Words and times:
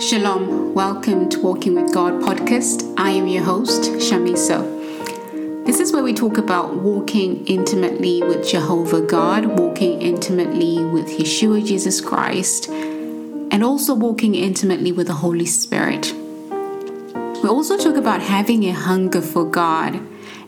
Shalom, 0.00 0.72
welcome 0.72 1.28
to 1.28 1.40
Walking 1.40 1.74
with 1.74 1.92
God 1.92 2.22
podcast. 2.22 2.94
I 2.96 3.10
am 3.10 3.28
your 3.28 3.44
host, 3.44 3.82
Shamiso. 3.82 5.66
This 5.66 5.78
is 5.78 5.92
where 5.92 6.02
we 6.02 6.14
talk 6.14 6.38
about 6.38 6.76
walking 6.76 7.46
intimately 7.46 8.22
with 8.22 8.48
Jehovah 8.48 9.02
God, 9.02 9.44
walking 9.44 10.00
intimately 10.00 10.82
with 10.82 11.08
Yeshua 11.08 11.66
Jesus 11.66 12.00
Christ, 12.00 12.70
and 12.70 13.62
also 13.62 13.94
walking 13.94 14.34
intimately 14.34 14.90
with 14.90 15.08
the 15.08 15.12
Holy 15.12 15.44
Spirit. 15.44 16.14
We 16.14 17.48
also 17.50 17.76
talk 17.76 17.96
about 17.96 18.22
having 18.22 18.64
a 18.64 18.72
hunger 18.72 19.20
for 19.20 19.44
God 19.44 20.00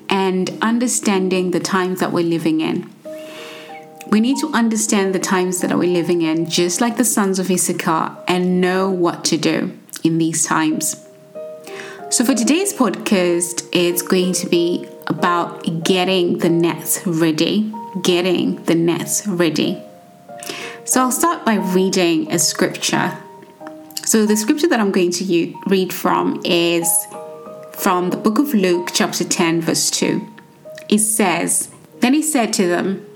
and 0.09 0.49
understanding 0.63 1.51
the 1.51 1.61
times 1.61 2.01
that 2.01 2.11
we're 2.11 2.25
living 2.25 2.63
in. 2.63 2.91
We 4.13 4.21
need 4.21 4.37
to 4.41 4.49
understand 4.49 5.15
the 5.15 5.19
times 5.19 5.63
that 5.63 5.71
we're 5.71 5.91
living 5.91 6.21
in, 6.21 6.45
just 6.45 6.83
like 6.83 6.99
the 6.99 7.05
sons 7.05 7.39
of 7.39 7.51
Issachar, 7.51 8.15
and 8.29 8.61
know 8.61 8.91
what 8.91 9.25
to 9.25 9.39
do 9.39 9.73
in 10.05 10.19
these 10.19 10.45
times. 10.45 11.09
So, 12.11 12.23
for 12.23 12.35
today's 12.35 12.75
podcast, 12.75 13.67
it's 13.73 14.03
going 14.03 14.35
to 14.35 14.47
be 14.51 14.87
about 15.07 15.83
getting 15.83 16.37
the 16.41 16.51
nets 16.51 17.07
ready. 17.07 17.73
Getting 18.03 18.63
the 18.65 18.75
nets 18.75 19.27
ready. 19.27 19.83
So, 20.85 21.01
I'll 21.01 21.11
start 21.11 21.47
by 21.47 21.55
reading 21.55 22.31
a 22.31 22.39
scripture. 22.39 23.17
So, 24.05 24.27
the 24.27 24.37
scripture 24.37 24.69
that 24.69 24.79
I'm 24.79 24.91
going 24.91 25.13
to 25.13 25.55
read 25.69 25.91
from 25.91 26.39
is 26.45 26.87
from 27.73 28.11
the 28.11 28.19
book 28.19 28.39
of 28.39 28.53
Luke, 28.53 28.91
chapter 28.93 29.25
10, 29.25 29.63
verse 29.63 29.91
2. 29.91 30.21
It 30.91 30.99
says, 30.99 31.71
Then 32.01 32.13
he 32.13 32.21
said 32.21 32.53
to 32.53 32.67
them, 32.69 33.07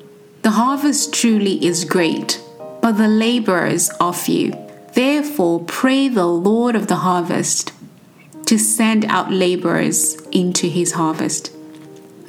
the 0.46 0.52
harvest 0.52 1.12
truly 1.12 1.54
is 1.66 1.84
great, 1.84 2.40
but 2.80 2.92
the 2.92 3.08
laborers 3.08 3.90
are 3.98 4.14
few. 4.14 4.54
Therefore, 4.92 5.64
pray 5.64 6.06
the 6.06 6.28
Lord 6.28 6.76
of 6.76 6.86
the 6.86 7.02
harvest 7.02 7.72
to 8.44 8.56
send 8.56 9.04
out 9.06 9.32
laborers 9.32 10.14
into 10.30 10.68
his 10.68 10.92
harvest. 10.92 11.52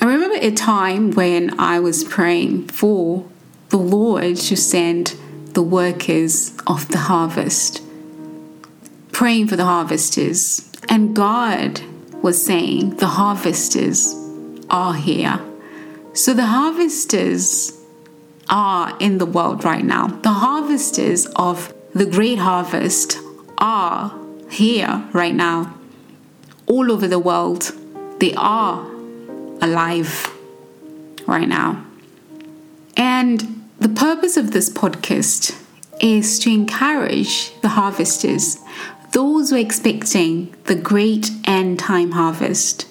I 0.02 0.06
remember 0.06 0.40
a 0.42 0.50
time 0.50 1.12
when 1.12 1.60
I 1.60 1.80
was 1.80 2.04
praying 2.06 2.70
for 2.70 3.24
the 3.70 3.78
Lord 3.78 4.38
to 4.38 4.58
send 4.58 5.16
the 5.54 5.62
workers 5.62 6.58
of 6.66 6.88
the 6.88 6.98
harvest, 6.98 7.84
praying 9.12 9.50
for 9.50 9.58
the 9.58 9.66
harvesters, 9.66 10.72
and 10.90 11.16
God 11.16 11.82
was 12.24 12.44
saying, 12.44 12.96
The 12.96 13.06
harvesters 13.06 14.16
are 14.72 14.96
here. 14.96 15.40
So 16.14 16.34
the 16.34 16.48
harvesters 16.48 17.77
are 18.50 18.96
in 19.00 19.18
the 19.18 19.26
world 19.26 19.64
right 19.64 19.84
now. 19.84 20.08
The 20.08 20.32
harvesters 20.32 21.26
of 21.36 21.74
the 21.94 22.06
great 22.06 22.40
harvest 22.40 23.18
are 23.58 24.18
here 24.50 25.08
right 25.14 25.36
now, 25.36 25.78
all 26.66 26.92
over 26.92 27.08
the 27.08 27.20
world. 27.20 27.72
They 28.20 28.34
are 28.36 28.86
alive 29.62 30.32
right 31.26 31.48
now. 31.48 31.86
And 32.96 33.66
the 33.80 33.90
purpose 33.90 34.38
of 34.38 34.52
this 34.52 34.70
podcast 34.70 35.56
is 36.02 36.40
to 36.40 36.52
encourage 36.52 37.60
the 37.62 37.70
harvesters, 37.70 38.58
those 39.14 39.50
who 39.50 39.56
are 39.56 39.60
expecting 39.60 40.56
the 40.66 40.76
great 40.76 41.30
end 41.46 41.80
time 41.80 42.12
harvest, 42.12 42.88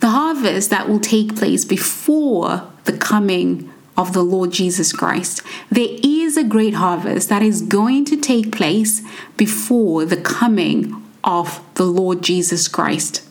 the 0.00 0.10
harvest 0.10 0.70
that 0.70 0.88
will 0.88 1.00
take 1.00 1.36
place 1.36 1.64
before 1.64 2.70
the 2.84 2.96
coming 2.96 3.72
of 4.00 4.14
the 4.14 4.22
Lord 4.22 4.50
Jesus 4.50 4.94
Christ. 4.94 5.42
There 5.70 5.98
is 6.02 6.38
a 6.38 6.44
great 6.44 6.74
harvest 6.74 7.28
that 7.28 7.42
is 7.42 7.60
going 7.60 8.06
to 8.06 8.16
take 8.16 8.50
place 8.50 9.02
before 9.36 10.06
the 10.06 10.16
coming 10.16 11.06
of 11.22 11.60
the 11.74 11.84
Lord 11.84 12.22
Jesus 12.22 12.66
Christ. 12.66 13.22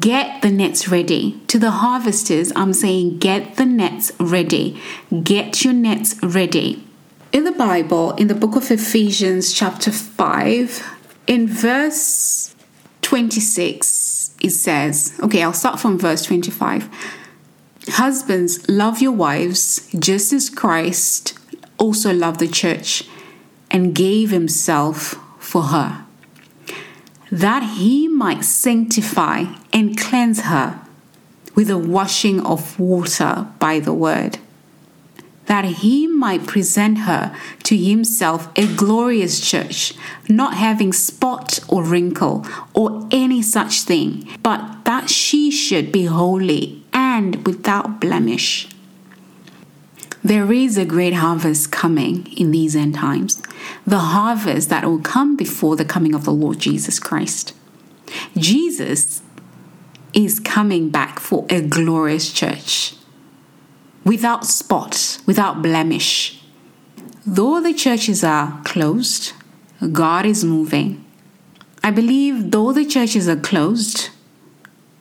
Get 0.00 0.42
the 0.42 0.50
nets 0.50 0.88
ready. 0.88 1.40
To 1.46 1.60
the 1.60 1.70
harvesters, 1.70 2.52
I'm 2.56 2.72
saying 2.72 3.18
get 3.18 3.54
the 3.54 3.66
nets 3.66 4.10
ready. 4.18 4.82
Get 5.22 5.64
your 5.64 5.74
nets 5.74 6.20
ready. 6.24 6.84
In 7.32 7.44
the 7.44 7.52
Bible, 7.52 8.12
in 8.12 8.26
the 8.26 8.34
book 8.34 8.56
of 8.56 8.68
Ephesians, 8.70 9.52
chapter 9.52 9.92
5, 9.92 10.98
in 11.28 11.46
verse 11.46 12.56
26, 13.02 14.34
it 14.40 14.50
says, 14.50 15.16
okay, 15.22 15.44
I'll 15.44 15.52
start 15.52 15.78
from 15.78 15.98
verse 15.98 16.22
25. 16.22 16.88
Husbands, 17.88 18.68
love 18.68 19.00
your 19.00 19.12
wives 19.12 19.88
just 19.96 20.32
as 20.32 20.50
Christ 20.50 21.38
also 21.78 22.12
loved 22.12 22.40
the 22.40 22.48
church 22.48 23.04
and 23.70 23.94
gave 23.94 24.30
himself 24.30 25.14
for 25.38 25.64
her, 25.64 26.04
that 27.30 27.62
he 27.78 28.08
might 28.08 28.44
sanctify 28.44 29.44
and 29.72 29.96
cleanse 29.96 30.42
her 30.42 30.80
with 31.54 31.68
the 31.68 31.78
washing 31.78 32.44
of 32.44 32.78
water 32.78 33.46
by 33.60 33.78
the 33.78 33.94
word, 33.94 34.38
that 35.46 35.64
he 35.64 36.08
might 36.08 36.44
present 36.46 36.98
her 36.98 37.34
to 37.62 37.76
himself 37.76 38.48
a 38.56 38.66
glorious 38.74 39.40
church, 39.40 39.94
not 40.28 40.54
having 40.54 40.92
spot 40.92 41.60
or 41.68 41.84
wrinkle 41.84 42.44
or 42.74 43.06
any 43.12 43.40
such 43.40 43.82
thing, 43.82 44.28
but 44.42 44.84
that 44.84 45.08
she 45.08 45.52
should 45.52 45.92
be 45.92 46.06
holy 46.06 46.82
without 47.20 48.00
blemish. 48.00 48.68
There 50.22 50.52
is 50.52 50.76
a 50.76 50.84
great 50.84 51.14
harvest 51.14 51.70
coming 51.70 52.26
in 52.36 52.50
these 52.50 52.74
end 52.74 52.96
times, 52.96 53.40
the 53.86 53.98
harvest 53.98 54.68
that 54.70 54.84
will 54.84 54.98
come 54.98 55.36
before 55.36 55.76
the 55.76 55.84
coming 55.84 56.14
of 56.14 56.24
the 56.24 56.32
Lord 56.32 56.58
Jesus 56.58 56.98
Christ. 56.98 57.54
Jesus 58.36 59.22
is 60.12 60.40
coming 60.40 60.90
back 60.90 61.20
for 61.20 61.46
a 61.48 61.60
glorious 61.60 62.32
church 62.32 62.96
without 64.04 64.44
spot, 64.44 65.18
without 65.26 65.62
blemish. 65.62 66.42
Though 67.24 67.60
the 67.60 67.74
churches 67.74 68.24
are 68.24 68.60
closed, 68.64 69.32
God 69.92 70.26
is 70.26 70.44
moving. 70.44 71.04
I 71.84 71.92
believe 71.92 72.50
though 72.50 72.72
the 72.72 72.84
churches 72.84 73.28
are 73.28 73.36
closed, 73.36 74.10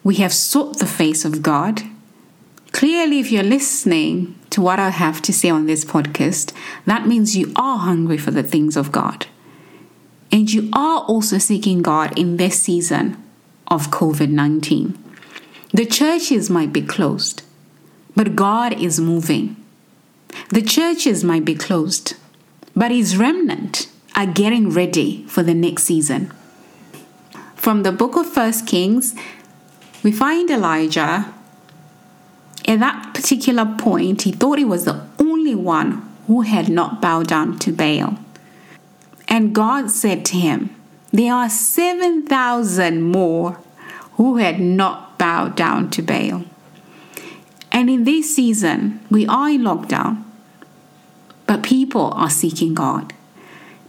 we 0.04 0.16
have 0.18 0.34
sought 0.34 0.78
the 0.78 0.86
face 0.86 1.26
of 1.26 1.42
God 1.42 1.82
Clearly, 2.76 3.20
if 3.20 3.32
you're 3.32 3.42
listening 3.42 4.38
to 4.50 4.60
what 4.60 4.82
I 4.82 4.90
have 4.90 5.22
to 5.22 5.32
say 5.32 5.50
on 5.50 5.66
this 5.66 5.86
podcast, 5.86 6.52
that 6.86 7.08
means 7.08 7.38
you 7.38 7.54
are 7.56 7.78
hungry 7.78 8.18
for 8.18 8.32
the 8.32 8.44
things 8.44 8.76
of 8.76 8.92
God. 8.92 9.28
And 10.30 10.52
you 10.52 10.70
are 10.74 11.00
also 11.04 11.38
seeking 11.38 11.82
God 11.82 12.20
in 12.20 12.36
this 12.36 12.62
season 12.62 13.16
of 13.68 13.92
COVID 13.92 14.28
19. 14.28 15.02
The 15.74 15.86
churches 15.86 16.50
might 16.50 16.74
be 16.74 16.82
closed, 16.82 17.44
but 18.14 18.36
God 18.36 18.74
is 18.74 19.00
moving. 19.00 19.56
The 20.50 20.62
churches 20.62 21.24
might 21.24 21.46
be 21.46 21.56
closed, 21.56 22.16
but 22.76 22.92
His 22.92 23.16
remnant 23.16 23.88
are 24.18 24.26
getting 24.26 24.70
ready 24.70 25.26
for 25.28 25.44
the 25.44 25.54
next 25.54 25.84
season. 25.84 26.30
From 27.56 27.84
the 27.84 27.94
book 27.94 28.18
of 28.18 28.28
First 28.28 28.68
Kings, 28.68 29.16
we 30.04 30.12
find 30.12 30.52
Elijah 30.52 31.34
at 32.68 32.80
that 32.80 33.14
particular 33.14 33.66
point, 33.78 34.24
he 34.24 34.32
thought 34.32 34.58
he 34.58 34.66
was 34.66 34.86
the 34.86 35.06
only 35.20 35.56
one 35.56 36.02
who 36.28 36.42
had 36.42 36.70
not 36.70 37.02
bowed 37.02 37.28
down 37.28 37.60
to 37.60 37.72
Baal. 37.72 38.18
And 39.28 39.54
God 39.54 39.92
said 39.92 40.26
to 40.26 40.38
him, 40.38 40.76
There 41.12 41.34
are 41.34 41.50
7,000 41.50 43.02
more 43.02 43.60
who 44.14 44.38
had 44.38 44.60
not 44.60 45.18
bowed 45.18 45.56
down 45.56 45.90
to 45.92 46.02
Baal. 46.02 46.46
And 47.72 47.90
in 47.90 48.06
this 48.06 48.36
season, 48.36 49.06
we 49.12 49.28
are 49.28 49.50
in 49.50 49.62
lockdown, 49.62 50.24
but 51.46 51.64
people 51.64 52.14
are 52.14 52.30
seeking 52.30 52.74
God. 52.74 53.14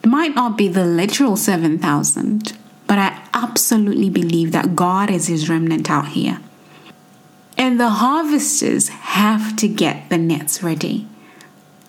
It 0.03 0.09
might 0.09 0.35
not 0.35 0.59
be 0.59 0.69
the 0.69 0.85
literal 0.85 1.37
7,000, 1.37 2.53
but 2.87 2.99
I 2.99 3.23
absolutely 3.33 4.11
believe 4.11 4.53
that 4.53 4.77
God 4.77 5.11
is 5.11 5.29
his 5.29 5.49
remnant 5.49 5.91
out 5.91 6.09
here. 6.09 6.41
And 7.57 7.81
the 7.81 7.89
harvesters 7.89 8.89
have 8.89 9.57
to 9.57 9.69
get 9.69 10.11
the 10.11 10.19
nets 10.19 10.63
ready. 10.63 11.09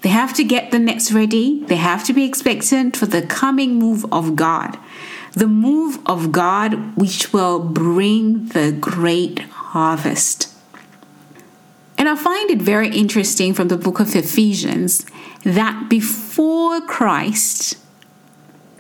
They 0.02 0.10
have 0.10 0.34
to 0.36 0.44
get 0.44 0.72
the 0.72 0.80
nets 0.80 1.12
ready. 1.12 1.64
They 1.66 1.76
have 1.76 2.04
to 2.06 2.14
be 2.14 2.24
expectant 2.24 2.96
for 2.96 3.08
the 3.08 3.22
coming 3.22 3.76
move 3.76 4.06
of 4.12 4.36
God. 4.36 4.78
The 5.34 5.48
move 5.48 6.00
of 6.06 6.32
God 6.32 6.96
which 6.96 7.34
will 7.34 7.60
bring 7.60 8.48
the 8.50 8.72
great 8.72 9.40
harvest. 9.40 10.54
And 11.98 12.08
I 12.08 12.16
find 12.16 12.50
it 12.52 12.62
very 12.62 12.90
interesting 12.90 13.54
from 13.54 13.68
the 13.68 13.78
book 13.78 14.00
of 14.00 14.16
Ephesians 14.16 15.06
that 15.44 15.90
before 15.90 16.80
Christ 16.82 17.78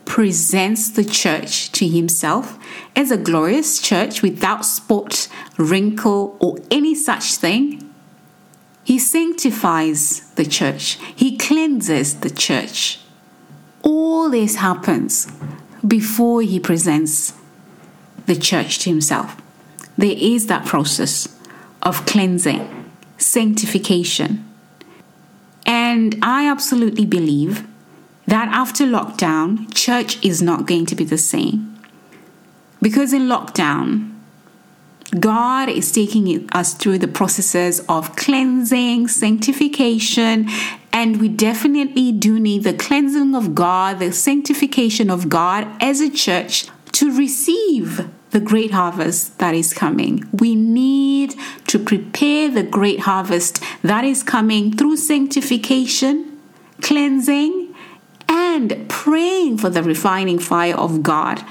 presents 0.08 0.90
the 0.90 1.04
church 1.04 1.72
to 1.74 1.88
himself 1.88 2.58
as 2.96 3.12
a 3.12 3.18
glorious 3.18 3.80
church 3.80 4.22
without 4.22 4.66
spot, 4.66 5.28
wrinkle, 5.58 6.38
or 6.40 6.58
any 6.72 6.96
such 6.96 7.36
thing. 7.36 7.94
He 8.84 8.98
sanctifies 8.98 10.32
the 10.36 10.46
church, 10.46 10.98
he 11.16 11.38
cleanses 11.38 12.22
the 12.22 12.30
church. 12.30 13.00
All 13.84 14.30
this 14.30 14.56
happens 14.56 15.28
before 15.86 16.42
he 16.42 16.60
presents 16.60 17.34
the 18.26 18.36
church 18.36 18.80
to 18.80 18.90
himself. 18.90 19.40
There 19.98 20.16
is 20.18 20.48
that 20.48 20.66
process 20.66 21.28
of 21.82 22.06
cleansing, 22.06 22.92
sanctification. 23.18 24.46
And 25.66 26.18
I 26.22 26.50
absolutely 26.50 27.06
believe 27.06 27.68
that 28.28 28.50
after 28.50 28.86
lockdown, 28.86 29.74
church 29.74 30.24
is 30.24 30.42
not 30.42 30.66
going 30.66 30.86
to 30.86 30.96
be 30.96 31.04
the 31.04 31.18
same. 31.18 31.80
Because 32.82 33.14
in 33.14 33.24
lockdown, 33.24 34.14
God 35.20 35.70
is 35.70 35.92
taking 35.92 36.50
us 36.52 36.74
through 36.74 37.00
the 37.00 37.08
processes 37.08 37.80
of 37.88 38.16
cleansing, 38.18 39.08
sanctification, 39.08 40.50
and 40.92 41.22
we 41.22 41.30
definitely 41.30 42.12
do 42.12 42.40
need 42.40 42.64
the 42.64 42.74
cleansing 42.74 43.34
of 43.34 43.56
God, 43.56 44.00
the 44.00 44.12
sanctification 44.12 45.10
of 45.10 45.30
God 45.30 45.68
as 45.82 46.02
a 46.02 46.10
church 46.10 46.68
to 46.94 47.16
receive 47.16 48.10
the 48.32 48.40
great 48.42 48.72
harvest 48.72 49.40
that 49.40 49.56
is 49.56 49.74
coming. 49.74 50.28
We 50.34 50.56
need 50.56 51.36
to 51.68 51.80
prepare 51.80 52.50
the 52.50 52.64
great 52.64 53.02
harvest 53.02 53.64
that 53.84 54.04
is 54.04 54.24
coming 54.24 54.76
through 54.76 54.98
sanctification, 54.98 56.38
cleansing, 56.82 57.67
and 58.58 58.90
praying 58.90 59.58
for 59.60 59.70
the 59.70 59.84
refining 59.84 60.40
fire 60.40 60.76
of 60.76 61.04
God. 61.04 61.44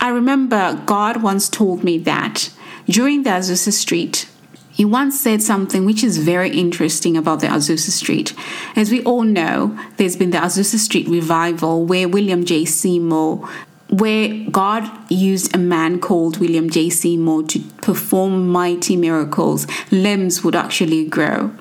I 0.00 0.08
remember 0.08 0.82
God 0.84 1.22
once 1.22 1.48
told 1.48 1.84
me 1.84 1.98
that 1.98 2.50
during 2.86 3.22
the 3.22 3.30
Azusa 3.30 3.72
Street, 3.72 4.28
he 4.70 4.84
once 4.84 5.18
said 5.20 5.40
something 5.40 5.84
which 5.84 6.02
is 6.02 6.18
very 6.18 6.50
interesting 6.50 7.16
about 7.16 7.40
the 7.40 7.46
Azusa 7.46 7.90
Street. 7.90 8.34
As 8.74 8.90
we 8.90 9.02
all 9.04 9.22
know, 9.22 9.78
there's 9.96 10.16
been 10.16 10.30
the 10.30 10.38
Azusa 10.38 10.78
Street 10.78 11.08
revival 11.08 11.86
where 11.86 12.08
William 12.08 12.44
J. 12.44 12.64
Seymour 12.64 13.48
where 13.90 14.44
God 14.50 14.90
used 15.10 15.54
a 15.54 15.58
man 15.58 16.00
called 16.00 16.38
William 16.38 16.68
J. 16.68 16.90
Seymour 16.90 17.44
to 17.44 17.60
perform 17.82 18.48
mighty 18.48 18.96
miracles, 18.96 19.66
limbs 19.92 20.42
would 20.42 20.56
actually 20.56 21.06
grow. 21.06 21.52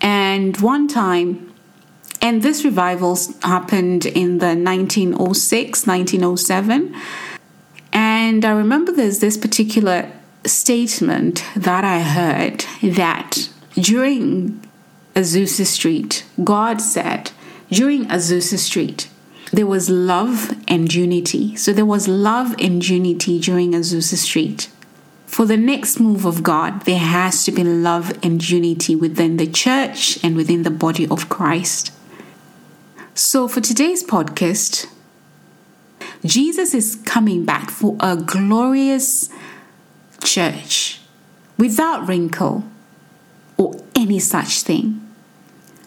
And 0.00 0.56
one 0.60 0.88
time, 0.88 1.49
and 2.22 2.42
this 2.42 2.64
revival 2.64 3.18
happened 3.42 4.06
in 4.06 4.38
the 4.38 4.54
1906, 4.54 5.86
1907. 5.86 6.94
And 7.92 8.44
I 8.44 8.50
remember 8.50 8.92
there's 8.92 9.20
this 9.20 9.36
particular 9.36 10.10
statement 10.44 11.44
that 11.56 11.84
I 11.84 12.00
heard 12.00 12.64
that 12.94 13.48
during 13.74 14.62
Azusa 15.14 15.66
Street, 15.66 16.24
God 16.44 16.80
said, 16.80 17.32
during 17.70 18.04
Azusa 18.06 18.58
Street, 18.58 19.08
there 19.52 19.66
was 19.66 19.90
love 19.90 20.54
and 20.68 20.92
unity. 20.92 21.56
So 21.56 21.72
there 21.72 21.86
was 21.86 22.06
love 22.06 22.54
and 22.58 22.86
unity 22.86 23.40
during 23.40 23.72
Azusa 23.72 24.16
Street. 24.16 24.68
For 25.26 25.46
the 25.46 25.56
next 25.56 25.98
move 26.00 26.24
of 26.24 26.42
God, 26.42 26.82
there 26.86 26.98
has 26.98 27.44
to 27.44 27.52
be 27.52 27.64
love 27.64 28.12
and 28.22 28.46
unity 28.48 28.94
within 28.94 29.36
the 29.36 29.46
church 29.46 30.22
and 30.24 30.36
within 30.36 30.62
the 30.64 30.70
body 30.70 31.06
of 31.08 31.28
Christ. 31.28 31.92
So 33.22 33.48
for 33.48 33.60
today's 33.60 34.02
podcast, 34.02 34.86
Jesus 36.24 36.72
is 36.72 36.96
coming 37.04 37.44
back 37.44 37.68
for 37.68 37.94
a 38.00 38.16
glorious 38.16 39.28
church 40.24 41.02
without 41.58 42.08
wrinkle 42.08 42.64
or 43.58 43.74
any 43.94 44.20
such 44.20 44.62
thing. 44.62 45.06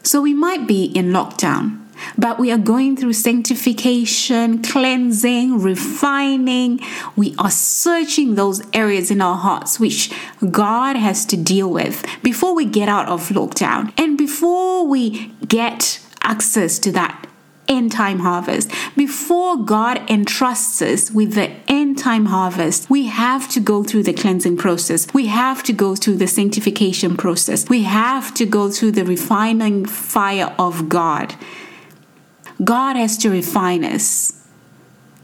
So 0.03 0.21
we 0.21 0.35
might 0.35 0.68
be 0.68 0.85
in 0.85 1.07
lockdown 1.07 1.80
but 2.18 2.39
we 2.39 2.51
are 2.51 2.57
going 2.57 2.97
through 2.97 3.13
sanctification, 3.13 4.62
cleansing, 4.62 5.62
refining. 5.62 6.80
We 7.15 7.35
are 7.38 7.51
searching 7.51 8.35
those 8.35 8.62
areas 8.74 9.09
in 9.12 9.21
our 9.21 9.38
hearts 9.38 9.80
which 9.80 10.12
God 10.51 10.95
has 10.95 11.25
to 11.27 11.38
deal 11.38 11.69
with 11.69 12.06
before 12.21 12.53
we 12.56 12.65
get 12.65 12.89
out 12.89 13.07
of 13.07 13.30
lockdown 13.30 13.94
and 13.97 14.18
before 14.18 14.85
we 14.85 15.27
get 15.47 16.02
access 16.33 16.80
to 16.80 16.91
that 16.91 17.27
end 17.68 17.91
time 17.91 18.19
harvest. 18.19 18.69
Before 18.97 19.56
God 19.57 19.95
entrusts 20.09 20.81
us 20.81 21.12
with 21.12 21.33
the 21.35 21.50
end 21.68 21.97
time 21.97 22.25
harvest, 22.25 22.89
we 22.89 23.06
have 23.06 23.47
to 23.50 23.59
go 23.59 23.83
through 23.83 24.03
the 24.03 24.13
cleansing 24.13 24.57
process. 24.57 25.07
We 25.13 25.27
have 25.27 25.63
to 25.63 25.74
go 25.74 25.95
through 25.95 26.18
the 26.18 26.27
sanctification 26.27 27.15
process. 27.15 27.69
We 27.69 27.83
have 27.83 28.33
to 28.33 28.45
go 28.45 28.71
through 28.71 28.94
the 28.94 29.06
refining 29.06 29.85
fire 29.85 30.56
of 30.57 30.89
God. 30.89 31.35
God 32.63 32.95
has 32.95 33.18
to 33.19 33.30
refine 33.30 33.83
us. 33.83 34.43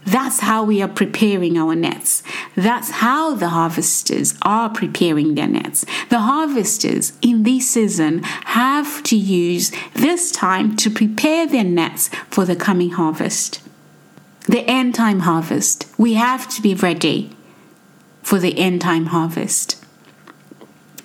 That's 0.10 0.40
how 0.40 0.64
we 0.64 0.82
are 0.82 0.88
preparing 0.88 1.56
our 1.56 1.76
nets. 1.76 2.24
That's 2.56 2.90
how 2.90 3.36
the 3.36 3.50
harvesters 3.50 4.34
are 4.42 4.68
preparing 4.68 5.36
their 5.36 5.48
nets. 5.48 5.86
The 6.10 6.18
harvesters 6.18 7.14
in 7.22 7.44
this 7.44 7.70
season 7.70 8.24
have 8.24 9.04
to 9.04 9.16
use 9.16 9.72
this 9.94 10.32
time 10.32 10.76
to 10.78 10.90
prepare 10.90 11.46
their 11.46 11.64
nets 11.64 12.10
for 12.32 12.44
the 12.44 12.56
coming 12.56 12.90
harvest. 12.90 13.62
The 14.48 14.62
end 14.62 14.96
time 14.96 15.20
harvest. 15.20 15.86
We 16.00 16.16
have 16.16 16.50
to 16.56 16.62
be 16.64 16.74
ready 16.74 17.30
for 18.24 18.40
the 18.40 18.58
end 18.58 18.82
time 18.82 19.08
harvest. 19.08 19.86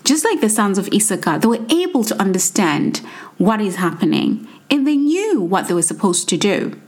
Just 0.03 0.25
like 0.25 0.41
the 0.41 0.49
sons 0.49 0.79
of 0.79 0.89
Issachar, 0.95 1.41
they 1.41 1.49
were 1.49 1.67
able 1.69 2.05
to 2.05 2.19
understand 2.19 2.99
what 3.37 3.61
is 3.61 3.77
happening 3.77 4.49
and 4.71 4.87
they 4.87 4.97
knew 4.97 5.43
what 5.43 5.69
they 5.69 5.75
were 5.75 5.83
supposed 5.83 6.27
to 6.31 6.39
do. 6.39 6.81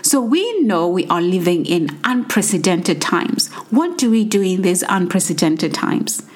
So 0.00 0.20
we 0.20 0.60
know 0.60 0.88
we 0.88 1.06
are 1.08 1.20
living 1.20 1.66
in 1.66 2.00
unprecedented 2.04 3.02
times. 3.02 3.52
What 3.70 3.98
do 3.98 4.10
we 4.10 4.24
do 4.24 4.40
in 4.40 4.62
these 4.62 4.82
unprecedented 4.88 5.74
times? 5.74 6.26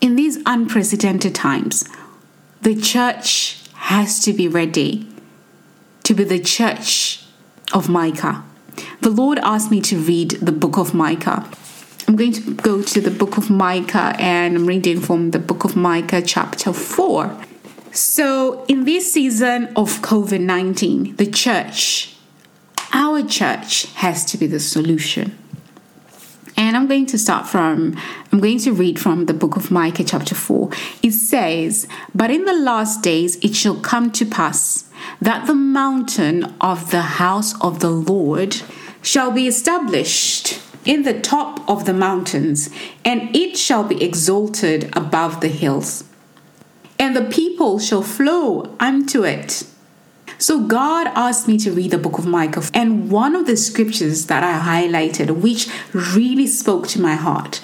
In 0.00 0.16
these 0.16 0.38
unprecedented 0.46 1.34
times, 1.34 1.88
the 2.62 2.74
church 2.74 3.68
has 3.74 4.20
to 4.24 4.32
be 4.32 4.48
ready 4.48 5.06
to 6.02 6.14
be 6.14 6.24
the 6.24 6.40
church 6.40 7.24
of 7.72 7.88
Micah. 7.88 8.42
The 9.00 9.10
Lord 9.10 9.38
asked 9.38 9.70
me 9.70 9.80
to 9.82 9.98
read 9.98 10.32
the 10.32 10.52
book 10.52 10.76
of 10.76 10.92
Micah. 10.92 11.48
I'm 12.08 12.16
going 12.16 12.32
to 12.32 12.54
go 12.54 12.82
to 12.82 13.00
the 13.00 13.10
book 13.10 13.36
of 13.36 13.50
Micah 13.50 14.16
and 14.18 14.56
I'm 14.56 14.66
reading 14.66 15.00
from 15.00 15.30
the 15.30 15.38
book 15.38 15.64
of 15.64 15.76
Micah, 15.76 16.22
chapter 16.22 16.72
4. 16.72 17.44
So, 17.92 18.64
in 18.66 18.84
this 18.84 19.12
season 19.12 19.66
of 19.76 20.00
COVID 20.02 20.40
19, 20.40 21.16
the 21.16 21.26
church, 21.26 22.16
our 22.92 23.22
church, 23.22 23.86
has 23.94 24.24
to 24.26 24.38
be 24.38 24.46
the 24.46 24.60
solution. 24.60 25.36
And 26.56 26.76
I'm 26.76 26.86
going 26.86 27.06
to 27.06 27.18
start 27.18 27.46
from, 27.46 27.96
I'm 28.30 28.40
going 28.40 28.58
to 28.60 28.72
read 28.72 28.98
from 28.98 29.26
the 29.26 29.34
book 29.34 29.56
of 29.56 29.70
Micah, 29.70 30.04
chapter 30.04 30.34
4. 30.34 30.70
It 31.02 31.12
says, 31.12 31.88
But 32.14 32.30
in 32.30 32.44
the 32.44 32.52
last 32.52 33.02
days 33.02 33.36
it 33.36 33.54
shall 33.54 33.80
come 33.80 34.10
to 34.12 34.26
pass 34.26 34.90
that 35.20 35.46
the 35.46 35.54
mountain 35.54 36.54
of 36.60 36.90
the 36.90 37.02
house 37.02 37.58
of 37.62 37.80
the 37.80 37.90
Lord 37.90 38.60
shall 39.02 39.30
be 39.30 39.46
established 39.46 40.60
in 40.84 41.02
the 41.04 41.18
top 41.18 41.68
of 41.68 41.86
the 41.86 41.94
mountains, 41.94 42.70
and 43.04 43.34
it 43.34 43.56
shall 43.56 43.84
be 43.84 44.02
exalted 44.02 44.90
above 44.96 45.40
the 45.40 45.48
hills 45.48 46.04
and 47.00 47.16
the 47.16 47.24
people 47.24 47.78
shall 47.78 48.02
flow 48.02 48.76
unto 48.78 49.24
it. 49.24 49.64
So 50.40 50.58
God 50.58 51.08
asked 51.08 51.46
me 51.46 51.58
to 51.58 51.70
read 51.70 51.90
the 51.90 51.98
book 51.98 52.18
of 52.18 52.24
Micah, 52.24 52.62
and 52.72 53.10
one 53.10 53.36
of 53.36 53.44
the 53.44 53.58
scriptures 53.58 54.24
that 54.26 54.42
I 54.42 54.58
highlighted, 54.58 55.42
which 55.42 55.68
really 55.92 56.46
spoke 56.46 56.88
to 56.88 57.00
my 57.00 57.14
heart, 57.14 57.60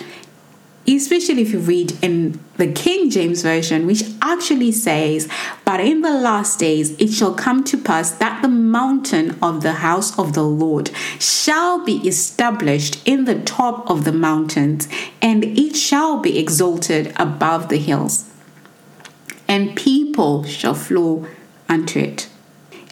especially 0.86 1.40
if 1.40 1.52
you 1.54 1.58
read 1.58 1.96
in 2.02 2.38
the 2.58 2.70
King 2.70 3.08
James 3.08 3.40
Version, 3.40 3.86
which 3.86 4.04
actually 4.20 4.72
says, 4.72 5.26
But 5.64 5.80
in 5.80 6.02
the 6.02 6.12
last 6.12 6.58
days 6.58 6.90
it 7.00 7.12
shall 7.14 7.32
come 7.32 7.64
to 7.64 7.78
pass 7.78 8.10
that 8.10 8.42
the 8.42 8.48
mountain 8.48 9.38
of 9.40 9.62
the 9.62 9.80
house 9.80 10.18
of 10.18 10.34
the 10.34 10.44
Lord 10.44 10.90
shall 11.18 11.82
be 11.82 12.06
established 12.06 13.00
in 13.08 13.24
the 13.24 13.40
top 13.40 13.88
of 13.88 14.04
the 14.04 14.12
mountains, 14.12 14.86
and 15.22 15.44
it 15.44 15.76
shall 15.76 16.18
be 16.18 16.38
exalted 16.38 17.14
above 17.16 17.70
the 17.70 17.78
hills 17.78 18.30
and 19.48 19.76
people 19.76 20.44
shall 20.44 20.74
flow 20.74 21.26
unto 21.68 22.00
it. 22.00 22.28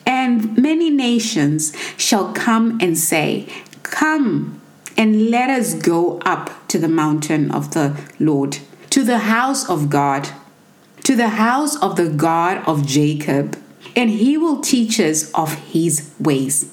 And 0.07 0.57
many 0.57 0.91
nations 0.91 1.75
shall 1.97 2.33
come 2.33 2.79
and 2.81 2.97
say, 2.97 3.49
Come 3.83 4.61
and 4.97 5.31
let 5.31 5.51
us 5.51 5.75
go 5.75 6.19
up 6.21 6.69
to 6.69 6.79
the 6.79 6.89
mountain 6.89 7.51
of 7.51 7.73
the 7.73 8.01
Lord, 8.19 8.59
to 8.91 9.03
the 9.03 9.19
house 9.19 9.69
of 9.69 9.91
God, 9.91 10.29
to 11.05 11.17
the 11.17 11.31
house 11.31 11.77
of 11.77 11.97
the 11.97 12.09
God 12.09 12.63
of 12.67 12.87
Jacob, 12.87 13.59
and 13.97 14.11
he 14.11 14.37
will 14.37 14.61
teach 14.61 14.99
us 15.01 15.31
of 15.33 15.55
his 15.55 16.11
ways, 16.19 16.73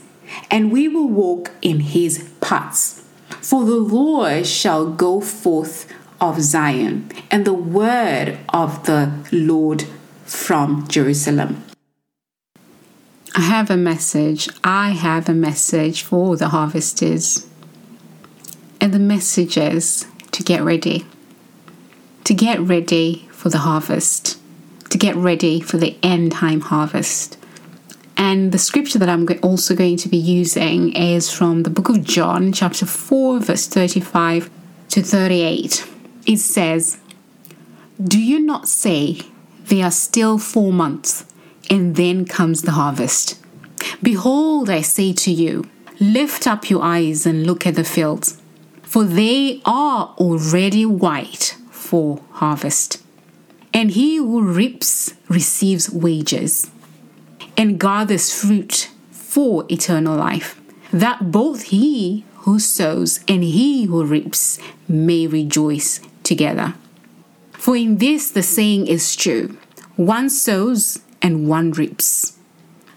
and 0.49 0.71
we 0.71 0.87
will 0.87 1.07
walk 1.07 1.51
in 1.61 1.79
his 1.81 2.29
paths. 2.41 3.03
For 3.41 3.65
the 3.65 3.75
Lord 3.75 4.45
shall 4.45 4.85
go 4.91 5.19
forth 5.21 5.91
of 6.19 6.41
Zion 6.41 7.09
and 7.31 7.45
the 7.45 7.53
word 7.53 8.37
of 8.49 8.85
the 8.85 9.11
Lord 9.31 9.85
from 10.25 10.87
Jerusalem. 10.87 11.63
I 13.33 13.41
have 13.41 13.69
a 13.69 13.77
message. 13.77 14.49
I 14.63 14.89
have 14.89 15.29
a 15.29 15.33
message 15.33 16.03
for 16.03 16.35
the 16.35 16.49
harvesters. 16.49 17.47
And 18.81 18.93
the 18.93 18.99
message 18.99 19.57
is 19.57 20.05
to 20.31 20.43
get 20.43 20.63
ready. 20.63 21.05
To 22.25 22.33
get 22.33 22.59
ready 22.59 23.29
for 23.31 23.47
the 23.49 23.59
harvest. 23.59 24.37
To 24.89 24.97
get 24.97 25.15
ready 25.15 25.61
for 25.61 25.77
the 25.77 25.97
end 26.03 26.33
time 26.33 26.59
harvest. 26.59 27.37
And 28.17 28.51
the 28.51 28.59
scripture 28.59 28.99
that 28.99 29.07
I'm 29.07 29.25
also 29.41 29.75
going 29.75 29.97
to 29.97 30.09
be 30.09 30.17
using 30.17 30.93
is 30.93 31.31
from 31.31 31.63
the 31.63 31.69
book 31.69 31.87
of 31.87 32.03
John, 32.03 32.51
chapter 32.51 32.85
4, 32.85 33.39
verse 33.39 33.65
35 33.67 34.49
to 34.89 35.01
38. 35.01 35.87
It 36.27 36.37
says, 36.37 36.99
Do 38.03 38.21
you 38.21 38.41
not 38.41 38.67
say, 38.67 39.21
There 39.63 39.85
are 39.85 39.91
still 39.91 40.37
four 40.37 40.73
months? 40.73 41.25
And 41.71 41.95
then 41.95 42.25
comes 42.25 42.61
the 42.61 42.71
harvest. 42.71 43.39
Behold, 44.03 44.69
I 44.69 44.81
say 44.81 45.13
to 45.13 45.31
you, 45.31 45.67
lift 45.99 46.45
up 46.45 46.69
your 46.69 46.83
eyes 46.83 47.25
and 47.25 47.47
look 47.47 47.65
at 47.65 47.75
the 47.75 47.85
fields, 47.85 48.39
for 48.83 49.05
they 49.05 49.61
are 49.65 50.13
already 50.17 50.85
white 50.85 51.55
for 51.71 52.21
harvest. 52.31 53.01
And 53.73 53.91
he 53.91 54.17
who 54.17 54.43
reaps 54.43 55.13
receives 55.29 55.89
wages 55.89 56.69
and 57.55 57.79
gathers 57.79 58.33
fruit 58.33 58.91
for 59.11 59.65
eternal 59.69 60.17
life, 60.17 60.59
that 60.91 61.31
both 61.31 61.63
he 61.63 62.25
who 62.39 62.59
sows 62.59 63.21
and 63.29 63.43
he 63.43 63.85
who 63.85 64.03
reaps 64.03 64.59
may 64.89 65.25
rejoice 65.25 66.01
together. 66.23 66.73
For 67.53 67.77
in 67.77 67.97
this 67.97 68.29
the 68.29 68.43
saying 68.43 68.87
is 68.87 69.15
true 69.15 69.57
one 69.95 70.29
sows 70.29 70.99
and 71.21 71.47
one 71.47 71.71
reaps. 71.71 72.37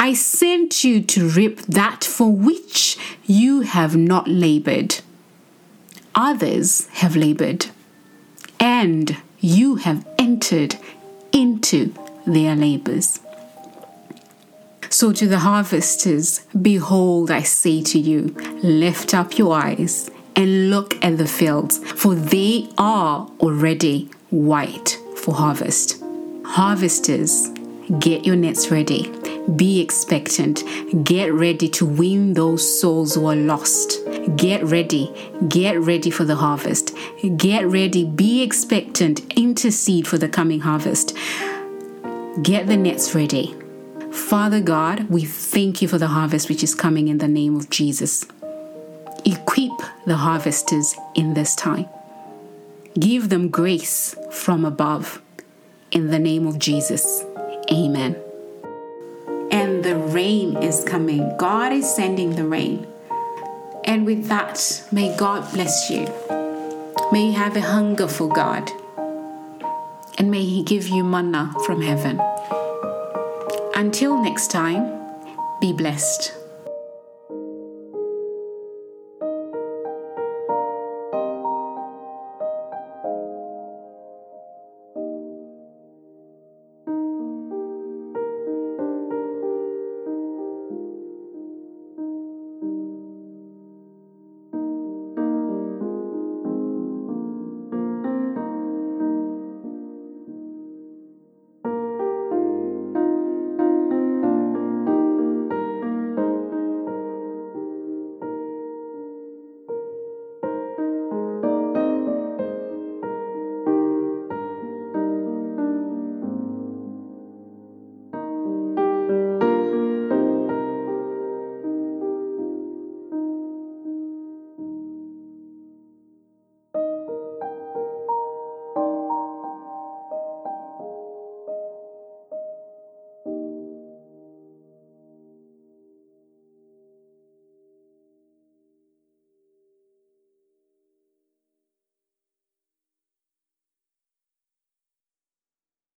I 0.00 0.12
sent 0.12 0.84
you 0.84 1.00
to 1.02 1.28
reap 1.28 1.62
that 1.62 2.04
for 2.04 2.30
which 2.30 2.98
you 3.24 3.62
have 3.62 3.96
not 3.96 4.28
labored. 4.28 5.00
Others 6.14 6.88
have 6.94 7.16
labored, 7.16 7.66
and 8.60 9.16
you 9.40 9.76
have 9.76 10.06
entered 10.18 10.76
into 11.32 11.94
their 12.26 12.54
labors. 12.54 13.20
So 14.90 15.12
to 15.12 15.26
the 15.26 15.40
harvesters, 15.40 16.40
behold, 16.60 17.30
I 17.30 17.42
say 17.42 17.82
to 17.82 17.98
you, 17.98 18.34
lift 18.62 19.12
up 19.12 19.38
your 19.38 19.54
eyes 19.54 20.10
and 20.36 20.70
look 20.70 21.02
at 21.04 21.18
the 21.18 21.26
fields, 21.26 21.78
for 21.78 22.14
they 22.14 22.68
are 22.78 23.28
already 23.40 24.10
white 24.30 24.98
for 25.16 25.34
harvest. 25.34 26.02
Harvesters, 26.44 27.48
Get 27.98 28.24
your 28.24 28.36
nets 28.36 28.70
ready. 28.70 29.12
Be 29.56 29.80
expectant. 29.80 30.64
Get 31.04 31.34
ready 31.34 31.68
to 31.68 31.84
win 31.84 32.32
those 32.32 32.80
souls 32.80 33.14
who 33.14 33.26
are 33.26 33.36
lost. 33.36 34.00
Get 34.36 34.64
ready. 34.64 35.12
Get 35.48 35.78
ready 35.80 36.10
for 36.10 36.24
the 36.24 36.36
harvest. 36.36 36.96
Get 37.36 37.66
ready. 37.66 38.04
Be 38.06 38.42
expectant. 38.42 39.20
Intercede 39.34 40.08
for 40.08 40.16
the 40.16 40.28
coming 40.28 40.60
harvest. 40.60 41.14
Get 42.42 42.66
the 42.68 42.76
nets 42.76 43.14
ready. 43.14 43.54
Father 44.10 44.60
God, 44.60 45.10
we 45.10 45.24
thank 45.24 45.82
you 45.82 45.88
for 45.88 45.98
the 45.98 46.08
harvest 46.08 46.48
which 46.48 46.62
is 46.62 46.74
coming 46.74 47.08
in 47.08 47.18
the 47.18 47.28
name 47.28 47.54
of 47.54 47.68
Jesus. 47.68 48.24
Equip 49.26 49.72
the 50.06 50.16
harvesters 50.16 50.94
in 51.14 51.34
this 51.34 51.54
time. 51.54 51.86
Give 52.98 53.28
them 53.28 53.50
grace 53.50 54.14
from 54.30 54.64
above 54.64 55.20
in 55.90 56.10
the 56.10 56.18
name 56.18 56.46
of 56.46 56.58
Jesus. 56.58 57.24
Amen. 57.70 58.16
And 59.50 59.84
the 59.84 59.96
rain 59.96 60.56
is 60.62 60.84
coming. 60.84 61.36
God 61.38 61.72
is 61.72 61.88
sending 61.94 62.36
the 62.36 62.46
rain. 62.46 62.86
And 63.84 64.06
with 64.06 64.28
that, 64.28 64.84
may 64.90 65.16
God 65.16 65.52
bless 65.52 65.90
you. 65.90 66.06
May 67.12 67.26
you 67.26 67.32
have 67.32 67.56
a 67.56 67.60
hunger 67.60 68.08
for 68.08 68.28
God. 68.28 68.70
And 70.18 70.30
may 70.30 70.44
He 70.44 70.62
give 70.62 70.88
you 70.88 71.04
manna 71.04 71.54
from 71.64 71.82
heaven. 71.82 72.20
Until 73.74 74.22
next 74.22 74.50
time, 74.50 75.00
be 75.60 75.72
blessed. 75.72 76.43